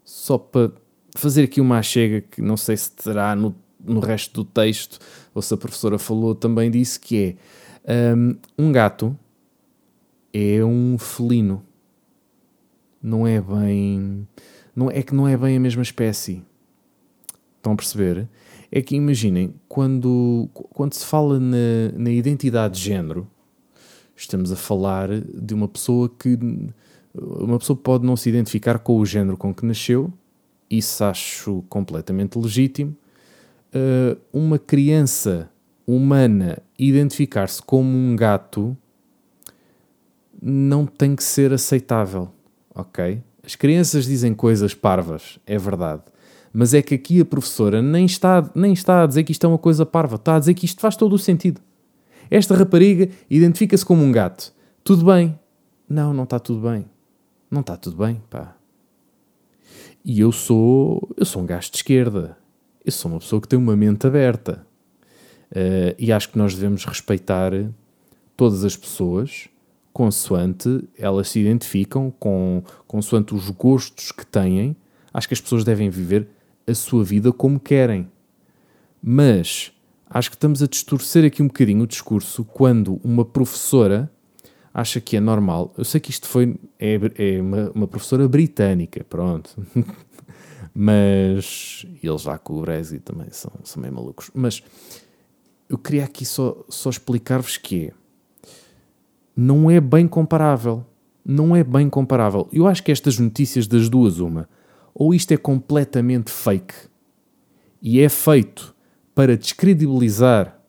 [0.05, 0.71] só para
[1.17, 4.97] fazer aqui uma chega que não sei se terá no no resto do texto,
[5.35, 7.35] ou se a professora falou também disse que
[7.83, 9.13] é um, um gato
[10.33, 11.65] é um felino.
[13.01, 14.27] Não é bem.
[14.75, 16.43] Não, é que não é bem a mesma espécie.
[17.57, 18.27] Estão a perceber?
[18.71, 23.27] é que imaginem, quando, quando se fala na, na identidade de género,
[24.15, 26.37] estamos a falar de uma pessoa que
[27.13, 30.13] uma pessoa pode não se identificar com o género com que nasceu,
[30.69, 32.95] isso acho completamente legítimo.
[33.73, 35.49] Uh, uma criança
[35.85, 38.77] humana identificar-se como um gato
[40.41, 42.29] não tem que ser aceitável,
[42.79, 43.21] ok?
[43.43, 46.03] As crianças dizem coisas parvas, é verdade.
[46.51, 49.49] Mas é que aqui a professora nem está, nem está a dizer que isto é
[49.49, 51.61] uma coisa parva, está a dizer que isto faz todo o sentido.
[52.29, 54.53] Esta rapariga identifica-se como um gato.
[54.83, 55.37] Tudo bem?
[55.87, 56.85] Não, não está tudo bem.
[57.49, 58.55] Não está tudo bem, pá.
[60.05, 62.37] E eu sou, eu sou um gajo de esquerda.
[62.85, 64.65] Eu sou uma pessoa que tem uma mente aberta.
[65.51, 67.51] Uh, e acho que nós devemos respeitar
[68.37, 69.49] todas as pessoas
[69.93, 74.75] consoante elas se identificam, com, consoante os gostos que têm.
[75.13, 76.27] Acho que as pessoas devem viver
[76.67, 78.09] a sua vida como querem.
[79.01, 79.71] Mas
[80.09, 84.11] acho que estamos a distorcer aqui um bocadinho o discurso quando uma professora
[84.73, 85.73] acha que é normal.
[85.77, 89.55] Eu sei que isto foi é, é uma, uma, professora britânica, pronto.
[90.73, 94.29] Mas eles lá com o Brexit também são, são meio malucos.
[94.33, 94.63] Mas
[95.67, 97.93] eu queria aqui só, só explicar-vos que é,
[99.39, 100.85] não é bem comparável.
[101.23, 102.49] Não é bem comparável.
[102.51, 104.49] Eu acho que estas notícias das duas, uma,
[104.93, 106.73] ou isto é completamente fake
[107.81, 108.75] e é feito
[109.15, 110.59] para descredibilizar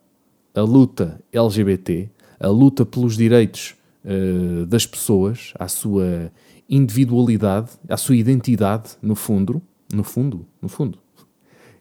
[0.55, 6.31] a luta LGBT, a luta pelos direitos uh, das pessoas, à sua
[6.69, 9.61] individualidade, à sua identidade, no fundo,
[9.93, 10.99] no fundo, no fundo.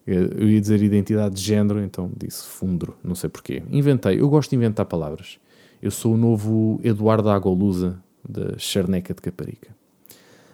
[0.07, 3.61] Eu ia dizer identidade de género, então disse fundo, não sei porquê.
[3.69, 5.37] Inventei, eu gosto de inventar palavras.
[5.81, 9.75] Eu sou o novo Eduardo Agolusa da Charneca de Caparica.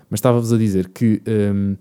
[0.09, 1.75] Mas estava-vos a dizer que hum,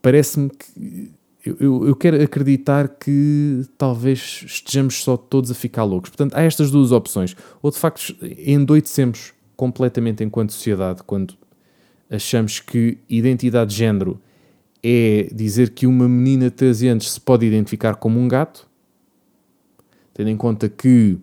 [0.00, 1.12] parece-me que
[1.44, 6.10] eu, eu, quero acreditar que talvez estejamos só todos a ficar loucos.
[6.10, 7.36] Portanto, há estas duas opções.
[7.60, 11.34] Ou de facto endoidecemos completamente enquanto sociedade quando
[12.08, 14.20] achamos que identidade de género
[14.82, 18.68] é dizer que uma menina de 13 anos se pode identificar como um gato,
[20.14, 21.18] tendo em conta que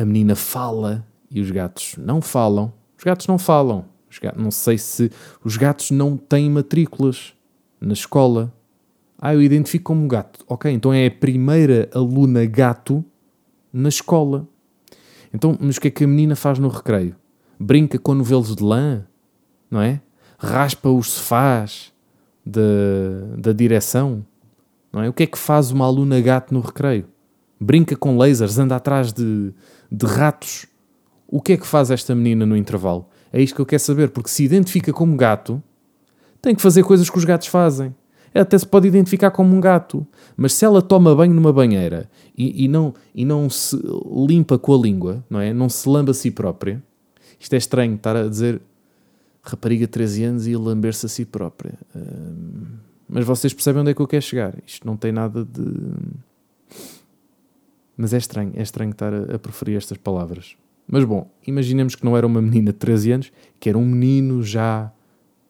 [0.00, 2.72] a menina fala e os gatos não falam.
[2.96, 3.84] Os gatos não falam.
[4.20, 5.10] Gatos, não sei se
[5.44, 7.32] os gatos não têm matrículas
[7.80, 8.52] na escola.
[9.18, 10.44] Ah, eu identifico como gato.
[10.48, 13.04] Ok, então é a primeira aluna gato
[13.72, 14.48] na escola.
[15.32, 17.14] Então, mas o que é que a menina faz no recreio?
[17.58, 19.04] Brinca com novelos de lã,
[19.70, 20.00] não é?
[20.38, 21.92] Raspa os sofás
[22.44, 22.62] da,
[23.38, 24.24] da direção,
[24.92, 25.08] não é?
[25.08, 27.06] O que é que faz uma aluna gato no recreio?
[27.60, 29.52] Brinca com lasers, anda atrás de,
[29.90, 30.66] de ratos.
[31.26, 33.08] O que é que faz esta menina no intervalo?
[33.32, 35.62] É isto que eu quero saber, porque se identifica como gato,
[36.42, 37.94] tem que fazer coisas que os gatos fazem.
[38.32, 42.08] Ela até se pode identificar como um gato, mas se ela toma banho numa banheira
[42.36, 43.76] e, e, não, e não se
[44.28, 45.52] limpa com a língua, não é?
[45.52, 46.82] Não se lamba a si própria,
[47.38, 48.60] isto é estranho estar a dizer
[49.42, 51.74] rapariga de 13 anos e lamber-se a si própria.
[51.94, 52.66] Uh,
[53.08, 54.54] mas vocês percebem onde é que eu quero chegar.
[54.64, 55.62] Isto não tem nada de
[58.00, 60.56] mas é estranho, é estranho estar a, a preferir estas palavras.
[60.88, 64.42] Mas bom, imaginemos que não era uma menina de 13 anos, que era um menino
[64.42, 64.90] já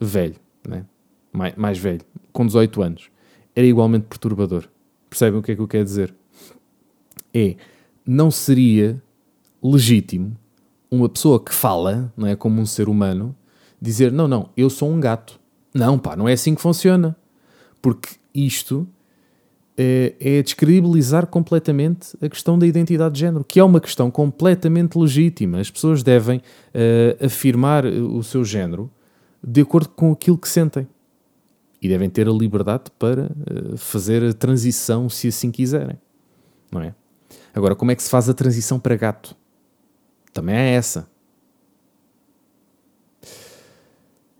[0.00, 0.34] velho,
[0.66, 0.84] né?
[1.32, 2.00] mais, mais velho,
[2.32, 3.08] com 18 anos.
[3.54, 4.64] Era igualmente perturbador.
[5.08, 6.12] Percebem o que é que eu quero dizer?
[7.32, 7.54] É,
[8.04, 9.00] não seria
[9.62, 10.36] legítimo
[10.90, 13.32] uma pessoa que fala, não é como um ser humano,
[13.80, 15.38] dizer: não, não, eu sou um gato.
[15.72, 17.16] Não, pá, não é assim que funciona.
[17.80, 18.88] Porque isto
[19.76, 24.98] é, é descredibilizar completamente a questão da identidade de género, que é uma questão completamente
[24.98, 25.58] legítima.
[25.58, 28.90] As pessoas devem uh, afirmar o seu género
[29.42, 30.86] de acordo com aquilo que sentem.
[31.82, 35.98] E devem ter a liberdade para uh, fazer a transição se assim quiserem.
[36.70, 36.94] Não é?
[37.54, 39.34] Agora, como é que se faz a transição para gato?
[40.32, 41.08] Também é essa.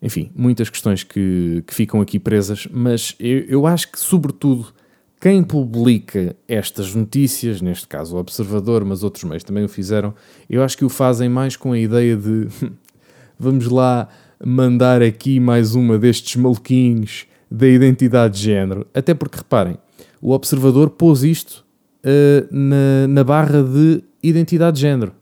[0.02, 4.72] Enfim, muitas questões que, que ficam aqui presas, mas eu, eu acho que, sobretudo,
[5.20, 10.14] quem publica estas notícias, neste caso o Observador, mas outros meios também o fizeram,
[10.48, 12.48] eu acho que o fazem mais com a ideia de
[13.38, 14.08] vamos lá
[14.42, 18.86] mandar aqui mais uma destes maluquinhos da identidade de género.
[18.94, 19.76] Até porque, reparem,
[20.22, 21.66] o Observador pôs isto
[22.02, 25.12] uh, na, na barra de identidade de género.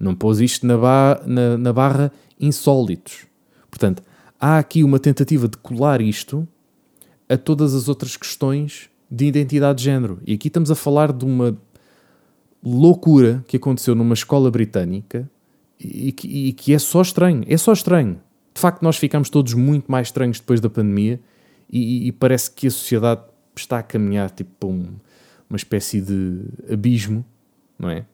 [0.00, 3.26] Não pôs isto na, ba na, na barra insólitos.
[3.70, 4.02] Portanto,
[4.40, 6.46] há aqui uma tentativa de colar isto
[7.28, 10.20] a todas as outras questões de identidade de género.
[10.26, 11.56] E aqui estamos a falar de uma
[12.62, 15.28] loucura que aconteceu numa escola britânica
[15.78, 17.44] e que, e que, é só estranho.
[17.46, 18.20] É só estranho.
[18.54, 21.20] De facto, nós ficamos todos muito mais estranhos depois da pandemia
[21.70, 23.22] e, e parece que a sociedade
[23.56, 24.96] está a caminhar tipo, para, um,
[25.48, 26.40] uma espécie de
[26.70, 27.24] abismo,
[27.78, 28.04] não é?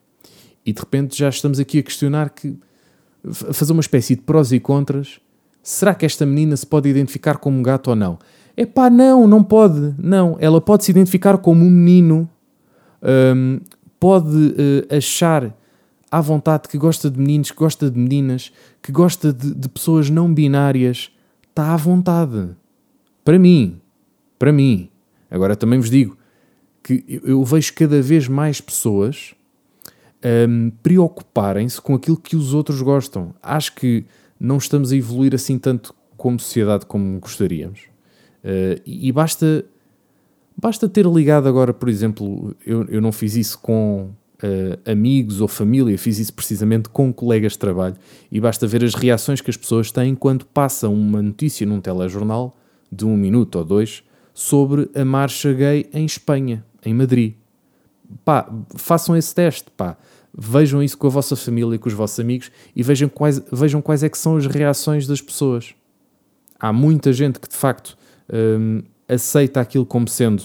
[0.64, 2.57] E de repente já estamos aqui a questionar que
[3.48, 5.20] a fazer uma espécie de prós e contras.
[5.62, 8.18] Será que esta menina se pode identificar como um gato ou não?
[8.57, 9.95] É pá, não, não pode.
[9.99, 12.29] Não, ela pode se identificar como um menino,
[13.03, 13.61] um,
[13.99, 15.55] pode uh, achar
[16.11, 20.09] à vontade que gosta de meninos, que gosta de meninas, que gosta de, de pessoas
[20.09, 21.11] não binárias.
[21.51, 22.51] Está à vontade.
[23.25, 23.81] Para mim.
[24.38, 24.88] Para mim.
[25.31, 26.17] Agora também vos digo
[26.83, 29.35] que eu, vejo cada vez mais pessoas
[30.49, 33.35] um, preocuparem-se com aquilo que os outros gostam.
[33.43, 34.05] Acho que
[34.38, 37.93] não estamos a evoluir assim tanto como sociedade como gostaríamos.
[38.44, 39.64] Uh, e basta,
[40.54, 44.11] basta ter ligado agora, por exemplo, eu, eu não fiz isso com
[44.42, 47.96] uh, amigos ou família, fiz isso precisamente com colegas de trabalho,
[48.30, 52.54] e basta ver as reações que as pessoas têm quando passam uma notícia num telejornal
[52.92, 54.04] de um minuto ou dois
[54.35, 57.35] sobre a marcha gay em Espanha, em Madrid.
[58.24, 59.96] Pá, façam esse teste, pá.
[60.37, 64.02] Vejam isso com a vossa família, com os vossos amigos e vejam quais, vejam quais
[64.02, 65.74] é que são as reações das pessoas.
[66.59, 67.96] Há muita gente que de facto
[68.32, 70.42] hum, aceita aquilo como sendo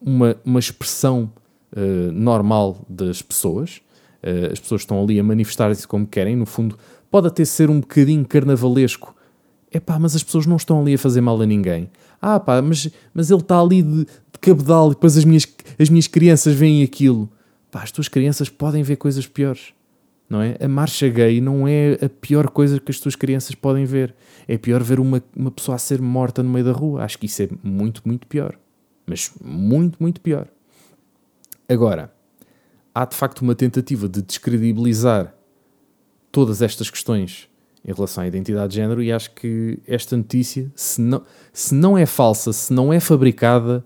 [0.00, 1.30] uma, uma expressão
[1.76, 3.80] uh, normal das pessoas.
[4.22, 6.78] Uh, as pessoas estão ali a manifestar-se como querem, no fundo,
[7.10, 9.14] pode até ser um bocadinho carnavalesco.
[9.70, 11.90] É pá, mas as pessoas não estão ali a fazer mal a ninguém.
[12.20, 15.46] Ah pá, mas, mas ele está ali de, de cabedal e depois as minhas,
[15.78, 17.28] as minhas crianças veem aquilo.
[17.70, 19.72] Pá, as tuas crianças podem ver coisas piores.
[20.28, 20.56] Não é?
[20.60, 24.14] A marcha gay não é a pior coisa que as tuas crianças podem ver.
[24.46, 27.02] É pior ver uma, uma pessoa a ser morta no meio da rua.
[27.02, 28.58] Acho que isso é muito, muito pior.
[29.06, 30.48] Mas muito, muito pior.
[31.66, 32.12] Agora,
[32.94, 35.34] há de facto uma tentativa de descredibilizar
[36.30, 37.48] todas estas questões
[37.84, 41.96] em relação à identidade de género e acho que esta notícia, se não, se não
[41.96, 43.84] é falsa, se não é fabricada,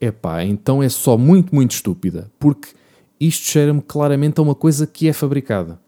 [0.00, 2.30] é pá, então é só muito, muito estúpida.
[2.38, 2.68] Porque
[3.20, 5.80] isto cheira-me claramente a uma coisa que é fabricada.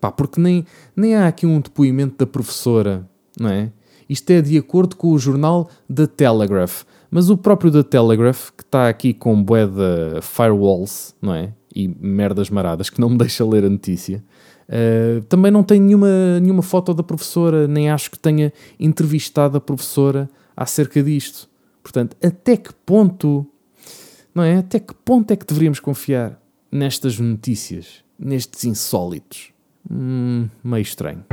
[0.00, 3.08] Pá, porque nem, nem há aqui um depoimento da professora,
[3.38, 3.72] não é?
[4.08, 6.84] Isto é de acordo com o jornal The Telegraph.
[7.10, 11.52] Mas o próprio The Telegraph, que está aqui com bué de firewalls, não é?
[11.74, 14.22] E merdas maradas, que não me deixa ler a notícia,
[14.68, 19.60] uh, também não tem nenhuma, nenhuma foto da professora, nem acho que tenha entrevistado a
[19.60, 21.48] professora acerca disto.
[21.82, 23.46] Portanto, até que ponto,
[24.34, 24.58] não é?
[24.58, 26.40] Até que ponto é que deveríamos confiar?
[26.76, 29.52] Nestas notícias, nestes insólitos.
[29.90, 31.24] Hum, meio estranho.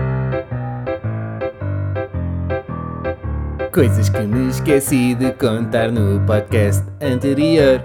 [3.74, 7.84] Coisas que me esqueci de contar no podcast anterior.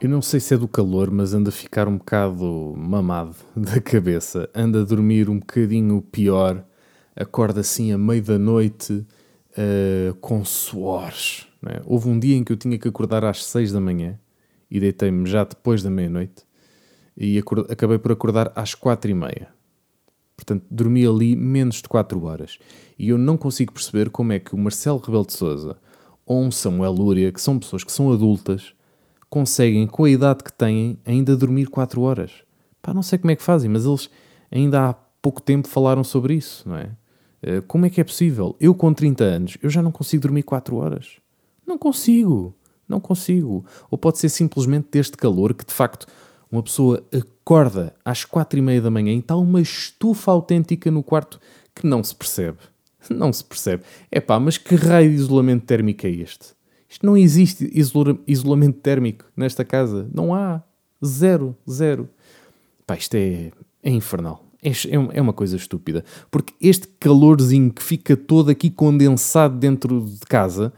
[0.00, 3.80] Eu não sei se é do calor, mas anda a ficar um bocado mamado da
[3.80, 4.48] cabeça.
[4.54, 6.64] Anda a dormir um bocadinho pior.
[7.14, 9.06] Acorda assim a meio da noite
[9.52, 11.46] uh, com suores.
[11.66, 11.82] É?
[11.84, 14.18] Houve um dia em que eu tinha que acordar às seis da manhã
[14.70, 16.47] e deitei-me já depois da meia-noite
[17.18, 19.48] e acabei por acordar às quatro e meia.
[20.36, 22.58] Portanto, dormi ali menos de quatro horas.
[22.96, 25.76] E eu não consigo perceber como é que o Marcelo Rebelo de Sousa
[26.24, 28.72] ou um Samuel Lúria, que são pessoas que são adultas,
[29.28, 32.30] conseguem, com a idade que têm, ainda dormir quatro horas.
[32.80, 34.08] Pá, não sei como é que fazem, mas eles
[34.50, 36.90] ainda há pouco tempo falaram sobre isso, não é?
[37.42, 38.54] Eh, como é que é possível?
[38.60, 41.16] Eu com 30 anos, eu já não consigo dormir 4 horas.
[41.66, 42.54] Não consigo.
[42.88, 43.64] Não consigo.
[43.90, 46.06] Ou pode ser simplesmente deste calor que de facto
[46.50, 51.02] uma pessoa acorda às quatro e meia da manhã e está uma estufa autêntica no
[51.02, 51.40] quarto
[51.74, 52.58] que não se percebe.
[53.10, 53.84] Não se percebe.
[54.10, 56.48] É pá, mas que raio de isolamento térmico é este?
[56.88, 60.08] Isto não existe isola isolamento térmico nesta casa.
[60.12, 60.62] Não há.
[61.04, 62.08] Zero, zero.
[62.86, 64.44] Pá, isto é, é infernal.
[64.62, 66.04] É, é, é uma coisa estúpida.
[66.30, 70.72] Porque este calorzinho que fica todo aqui condensado dentro de casa,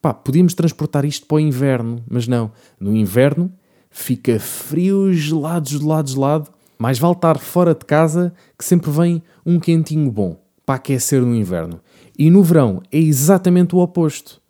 [0.00, 2.52] pá, podíamos transportar isto para o inverno, mas não.
[2.78, 3.52] No inverno
[3.94, 6.50] fica frio, gelado, gelado, gelado.
[6.76, 11.34] Mais vale estar fora de casa que sempre vem um quentinho bom para aquecer no
[11.34, 11.80] inverno.
[12.18, 14.42] E no verão é exatamente o oposto.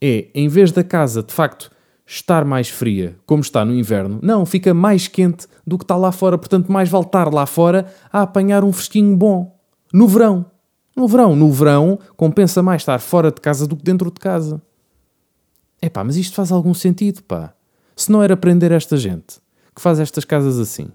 [0.00, 1.70] É, em vez da casa de facto
[2.06, 6.12] estar mais fria, como está no inverno, não, fica mais quente do que está lá
[6.12, 6.38] fora.
[6.38, 9.58] Portanto, mais vale estar lá fora a apanhar um fresquinho bom.
[9.92, 10.46] No verão.
[10.96, 11.34] No verão.
[11.34, 14.62] No verão compensa mais estar fora de casa do que dentro de casa.
[15.80, 17.52] É pá, mas isto faz algum sentido, pá.
[17.96, 19.40] Se não era prender esta gente
[19.74, 20.90] que faz estas casas assim.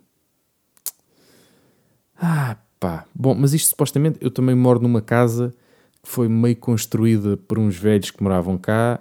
[2.19, 3.05] Ah, pá.
[3.13, 4.17] Bom, mas isto supostamente.
[4.21, 5.53] Eu também moro numa casa
[6.01, 8.99] que foi meio construída por uns velhos que moravam cá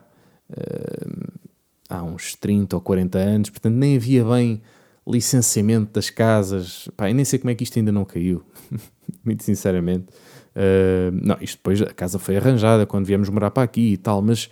[0.50, 1.40] uh,
[1.88, 4.60] há uns 30 ou 40 anos, portanto nem havia bem
[5.06, 6.88] licenciamento das casas.
[6.96, 8.42] Pá, eu nem sei como é que isto ainda não caiu,
[9.24, 10.06] muito sinceramente.
[10.54, 14.22] Uh, não, isto depois a casa foi arranjada quando viemos morar para aqui e tal,
[14.22, 14.50] mas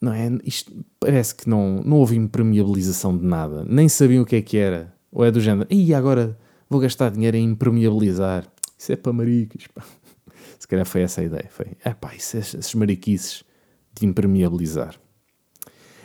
[0.00, 0.30] não é?
[0.44, 3.64] Isto parece que não, não houve impermeabilização de nada.
[3.68, 4.94] Nem sabiam o que é que era.
[5.12, 8.46] Ou é do género, e agora vou gastar dinheiro em impermeabilizar.
[8.78, 9.66] Isso é para maricas.
[9.66, 9.84] Pá.
[10.58, 11.48] Se calhar foi essa a ideia.
[11.50, 13.44] Foi, é isso, é esses mariquices
[13.92, 14.94] de impermeabilizar.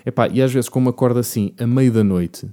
[0.06, 2.50] Epá, e às vezes, como acordo assim, a meio da noite,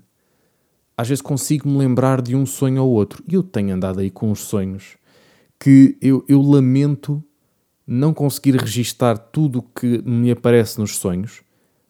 [0.96, 3.22] às vezes consigo-me lembrar de um sonho ou outro.
[3.28, 4.96] E eu tenho andado aí com uns sonhos
[5.58, 7.22] que eu, eu lamento
[7.86, 11.42] não conseguir registar tudo o que me aparece nos sonhos.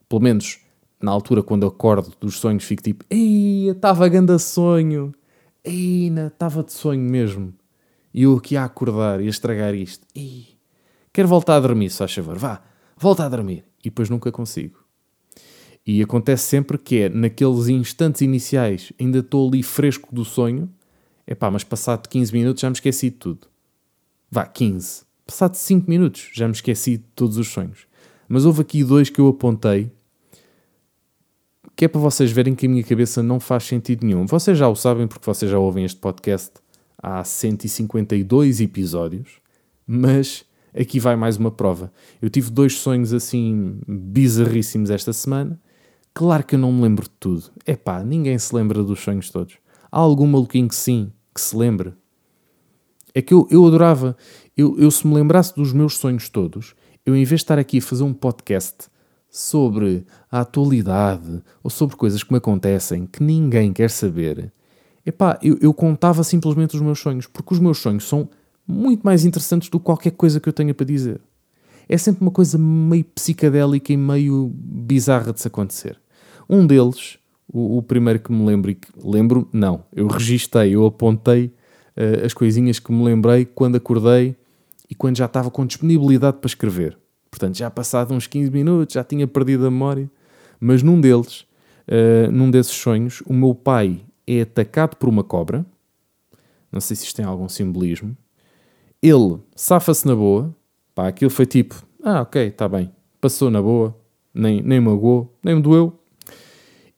[0.09, 0.59] Pelo menos
[1.01, 5.13] na altura, quando acordo dos sonhos, fico tipo: Ei, estava a sonho.
[5.63, 7.53] Ei, estava de sonho mesmo.
[8.13, 10.05] E eu aqui a acordar e a estragar isto.
[10.15, 10.47] Ei,
[11.11, 12.37] quero voltar a dormir, só a favor.
[12.37, 12.61] Vá,
[12.97, 13.65] volta a dormir.
[13.79, 14.83] E depois nunca consigo.
[15.85, 20.73] E acontece sempre que é naqueles instantes iniciais, ainda estou ali fresco do sonho,
[21.27, 23.47] é pá, mas passado 15 minutos já me esqueci de tudo.
[24.31, 25.03] Vá, 15.
[25.25, 27.87] Passado 5 minutos já me esqueci de todos os sonhos.
[28.27, 29.91] Mas houve aqui dois que eu apontei
[31.75, 34.27] que é para vocês verem que a minha cabeça não faz sentido nenhum.
[34.27, 36.51] Vocês já o sabem porque vocês já ouvem este podcast
[37.01, 39.39] há 152 episódios,
[39.87, 41.91] mas aqui vai mais uma prova.
[42.21, 45.59] Eu tive dois sonhos assim bizarríssimos esta semana
[46.13, 47.45] Claro que eu não me lembro de tudo.
[47.65, 49.57] É pá, ninguém se lembra dos sonhos todos.
[49.91, 51.93] Há algum maluquinho que sim, que se lembre.
[53.15, 54.15] É que eu, eu adorava,
[54.55, 57.79] eu, eu se me lembrasse dos meus sonhos todos, eu em vez de estar aqui
[57.79, 58.87] a fazer um podcast
[59.29, 64.53] sobre a atualidade ou sobre coisas que me acontecem que ninguém quer saber,
[65.03, 68.29] epá, eu, eu contava simplesmente os meus sonhos, porque os meus sonhos são
[68.67, 71.19] muito mais interessantes do que qualquer coisa que eu tenha para dizer.
[71.89, 75.99] É sempre uma coisa meio psicadélica e meio bizarra de se acontecer.
[76.47, 77.17] Um deles,
[77.51, 81.47] o, o primeiro que me lembro, e que lembro, não, eu registrei, eu apontei
[81.97, 84.35] uh, as coisinhas que me lembrei quando acordei
[84.93, 86.95] e quando já estava com disponibilidade para escrever.
[87.31, 90.07] Portanto, já passado uns 15 minutos, já tinha perdido a memória.
[90.59, 91.47] Mas num deles,
[91.87, 95.65] uh, num desses sonhos, o meu pai é atacado por uma cobra.
[96.71, 98.15] Não sei se isto tem algum simbolismo.
[99.01, 100.55] Ele safa-se na boa.
[100.93, 102.91] Pá, aquilo foi tipo: ah, ok, está bem.
[103.19, 103.97] Passou na boa.
[104.31, 105.99] Nem, nem magoou, nem me doeu.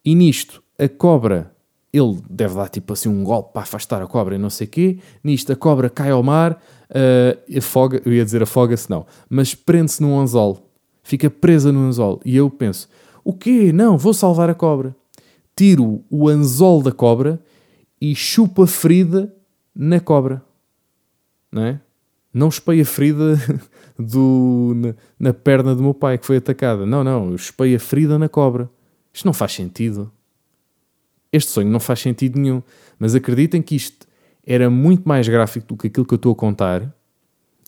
[0.03, 1.55] E nisto, a cobra,
[1.93, 4.69] ele deve dar tipo assim um golpe para afastar a cobra e não sei o
[4.69, 4.99] quê.
[5.23, 10.01] Nisto, a cobra cai ao mar, uh, afoga, eu ia dizer afoga-se, não, mas prende-se
[10.01, 10.69] num anzol.
[11.03, 12.19] Fica presa no anzol.
[12.25, 12.89] E eu penso,
[13.23, 13.71] o quê?
[13.71, 14.95] Não, vou salvar a cobra.
[15.55, 17.39] Tiro o anzol da cobra
[18.01, 19.33] e chupo a ferida
[19.73, 20.43] na cobra.
[21.51, 21.79] Não é?
[22.33, 23.39] Não espei a ferida
[23.97, 26.85] do, na, na, perna do meu pai que foi atacada.
[26.85, 28.69] Não, não, eu espei a ferida na cobra.
[29.13, 30.11] Isto não faz sentido.
[31.31, 32.61] Este sonho não faz sentido nenhum.
[32.99, 34.05] Mas acreditem que isto
[34.45, 36.93] era muito mais gráfico do que aquilo que eu estou a contar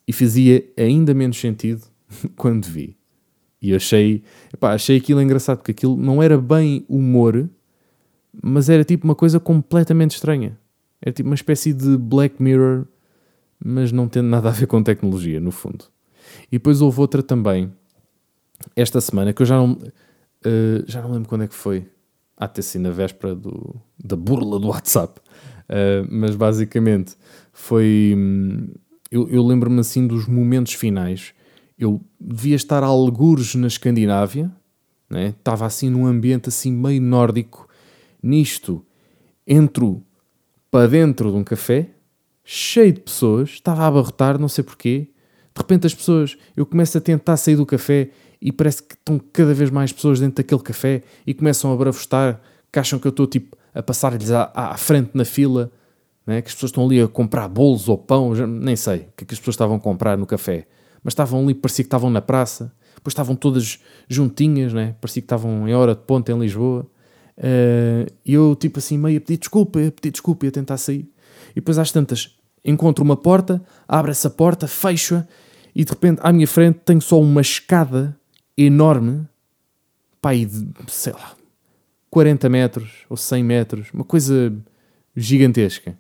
[0.07, 1.81] e fazia ainda menos sentido
[2.35, 2.95] quando vi.
[3.61, 7.49] E achei, epá, achei aquilo engraçado porque aquilo não era bem humor,
[8.41, 10.57] mas era tipo uma coisa completamente estranha.
[11.01, 12.85] Era tipo uma espécie de Black Mirror,
[13.63, 15.85] mas não tendo nada a ver com tecnologia, no fundo.
[16.51, 17.71] E depois houve outra também,
[18.75, 19.73] esta semana, que eu já não.
[19.73, 21.87] Uh, já não lembro quando é que foi.
[22.53, 25.19] Ter sido na véspera do, da burla do WhatsApp.
[25.69, 27.15] Uh, mas basicamente
[27.51, 28.13] foi.
[28.15, 28.67] Hum,
[29.11, 31.33] eu, eu lembro-me assim dos momentos finais.
[31.77, 34.51] Eu devia estar a algures na Escandinávia,
[35.09, 35.29] né?
[35.29, 37.67] estava assim num ambiente assim meio nórdico.
[38.21, 38.83] Nisto,
[39.45, 40.03] entro
[40.71, 41.89] para dentro de um café,
[42.43, 45.07] cheio de pessoas, estava a abarrotar, não sei porquê.
[45.53, 48.09] De repente as pessoas, eu começo a tentar sair do café
[48.41, 52.41] e parece que estão cada vez mais pessoas dentro daquele café e começam a bravostar,
[52.77, 55.71] que acham que eu estou tipo a passar-lhes à, à, frente na fila,
[56.27, 56.43] né?
[56.43, 59.25] que as pessoas estão ali a comprar bolos ou pão, nem sei o que, é
[59.25, 60.67] que as pessoas estavam a comprar no café,
[61.03, 64.95] mas estavam ali, parecia que estavam na praça, depois estavam todas juntinhas, né?
[65.01, 66.85] parecia que estavam em hora de ponta em Lisboa,
[67.37, 70.77] uh, e eu tipo assim meio a pedir desculpa, a pedir desculpa e a tentar
[70.77, 71.11] sair,
[71.51, 75.25] e depois às tantas encontro uma porta, abro essa porta, fecho-a,
[75.73, 78.15] e de repente à minha frente tenho só uma escada
[78.55, 79.25] enorme,
[80.21, 81.37] pai de, sei lá,
[82.09, 84.53] 40 metros ou 100 metros, uma coisa
[85.15, 85.97] gigantesca,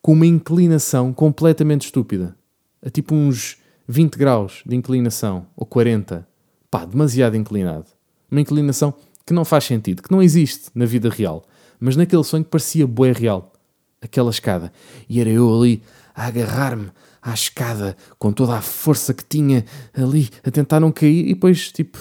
[0.00, 2.36] com uma inclinação completamente estúpida,
[2.84, 6.26] a tipo uns 20 graus de inclinação, ou 40,
[6.70, 7.86] pá, demasiado inclinado.
[8.30, 8.94] Uma inclinação
[9.26, 11.44] que não faz sentido, que não existe na vida real,
[11.78, 13.52] mas naquele sonho parecia bué real,
[14.00, 14.72] aquela escada.
[15.08, 15.82] E era eu ali
[16.14, 16.90] a agarrar-me
[17.20, 21.70] à escada com toda a força que tinha ali a tentar não cair e depois,
[21.72, 21.98] tipo,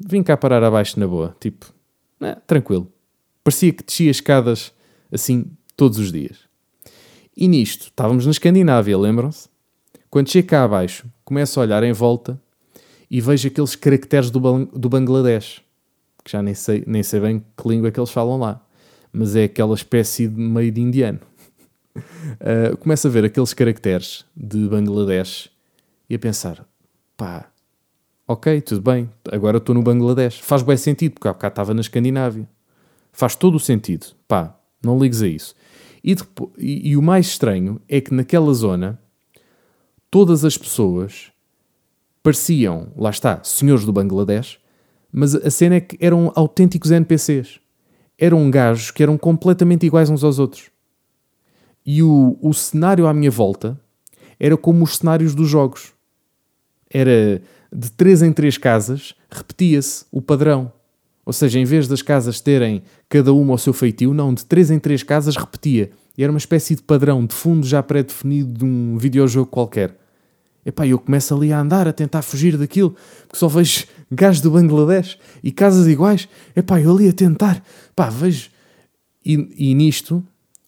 [0.00, 1.36] vim cá parar abaixo na boa.
[1.38, 1.66] Tipo,
[2.20, 2.90] né, tranquilo.
[3.42, 4.72] Parecia que descia escadas
[5.12, 5.46] assim
[5.76, 6.38] todos os dias.
[7.36, 9.48] E nisto, estávamos na Escandinávia, lembram-se?
[10.10, 12.40] Quando chego cá abaixo, começo a olhar em volta
[13.10, 15.62] e vejo aqueles caracteres do, do Bangladesh.
[16.24, 18.64] que já nem sei, nem sei bem que língua é que eles falam lá,
[19.12, 21.20] mas é aquela espécie de meio de indiano.
[21.96, 25.50] Uh, começo a ver aqueles caracteres de Bangladesh
[26.08, 26.66] e a pensar:
[27.16, 27.50] pá,
[28.28, 30.38] ok, tudo bem, agora estou no Bangladesh.
[30.40, 32.46] Faz bem sentido, porque há bocado estava na Escandinávia.
[33.10, 34.08] Faz todo o sentido.
[34.28, 34.54] Pá,
[34.84, 35.54] não ligues a isso.
[36.04, 39.00] E, depois, e, e o mais estranho é que naquela zona
[40.10, 41.32] todas as pessoas
[42.22, 44.58] pareciam, lá está, senhores do Bangladesh,
[45.10, 47.58] mas a cena é que eram autênticos NPCs.
[48.18, 50.70] Eram gajos que eram completamente iguais uns aos outros.
[51.86, 53.80] E o, o cenário à minha volta
[54.38, 55.94] era como os cenários dos jogos.
[56.90, 57.40] Era
[57.72, 60.72] de três em três casas, repetia-se o padrão.
[61.24, 64.70] Ou seja, em vez das casas terem cada uma o seu feitio, não, de três
[64.70, 65.90] em três casas repetia.
[66.16, 69.94] E era uma espécie de padrão, de fundo já pré-definido de um videojogo qualquer.
[70.64, 72.96] Epá, eu começo ali a andar, a tentar fugir daquilo,
[73.26, 76.28] porque só vejo gajos do Bangladesh e casas iguais.
[76.56, 77.62] Epá, eu ali a tentar,
[77.94, 78.50] pá, vejo...
[79.24, 80.24] E, e nisto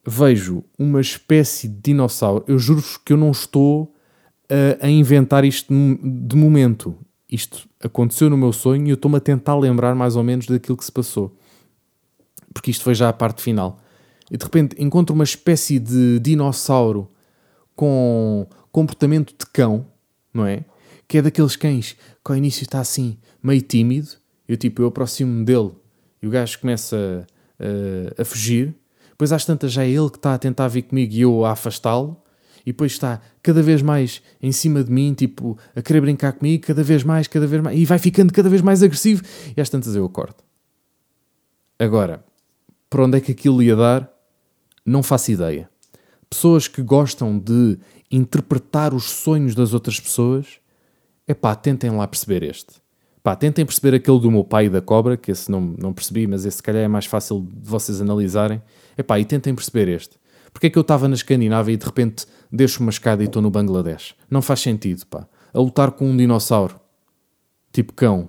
[0.07, 2.44] vejo uma espécie de dinossauro.
[2.46, 3.94] Eu juro-vos que eu não estou
[4.51, 5.72] a, a inventar isto
[6.03, 6.96] de momento.
[7.30, 10.76] Isto aconteceu no meu sonho e eu estou-me a tentar lembrar mais ou menos daquilo
[10.76, 11.36] que se passou.
[12.53, 13.78] Porque isto foi já a parte final.
[14.30, 17.09] E de repente encontro uma espécie de dinossauro
[17.76, 19.86] com comportamento de cão,
[20.34, 20.64] não é?
[21.07, 24.09] Que é daqueles cães que ao início está assim, meio tímido.
[24.48, 25.70] Eu tipo, eu aproximo-me dele
[26.20, 27.26] e o gajo começa
[27.59, 28.74] a, a, a fugir.
[29.11, 31.53] Depois às tantas já é ele que está a tentar vir comigo e eu a
[31.53, 32.20] afastá-lo
[32.70, 36.64] e depois está cada vez mais em cima de mim, tipo, a querer brincar comigo,
[36.64, 39.22] cada vez mais, cada vez mais, e vai ficando cada vez mais agressivo,
[39.56, 40.36] e às tantas eu acordo.
[41.78, 42.24] Agora,
[42.88, 44.08] para onde é que aquilo ia dar?
[44.86, 45.68] Não faço ideia.
[46.28, 47.76] Pessoas que gostam de
[48.08, 50.60] interpretar os sonhos das outras pessoas,
[51.26, 52.74] é pá, tentem lá perceber este.
[53.20, 56.26] Pá, tentem perceber aquele do meu pai e da cobra, que esse não, não percebi,
[56.26, 58.62] mas esse se calhar é mais fácil de vocês analisarem.
[58.96, 60.20] É pá, e tentem perceber este.
[60.52, 63.42] Porque é que eu estava na Escandinávia e de repente deixo uma escada e estou
[63.42, 64.14] no Bangladesh?
[64.30, 65.26] Não faz sentido, pá.
[65.53, 66.80] A lutar com um dinossauro.
[67.72, 68.28] Tipo cão.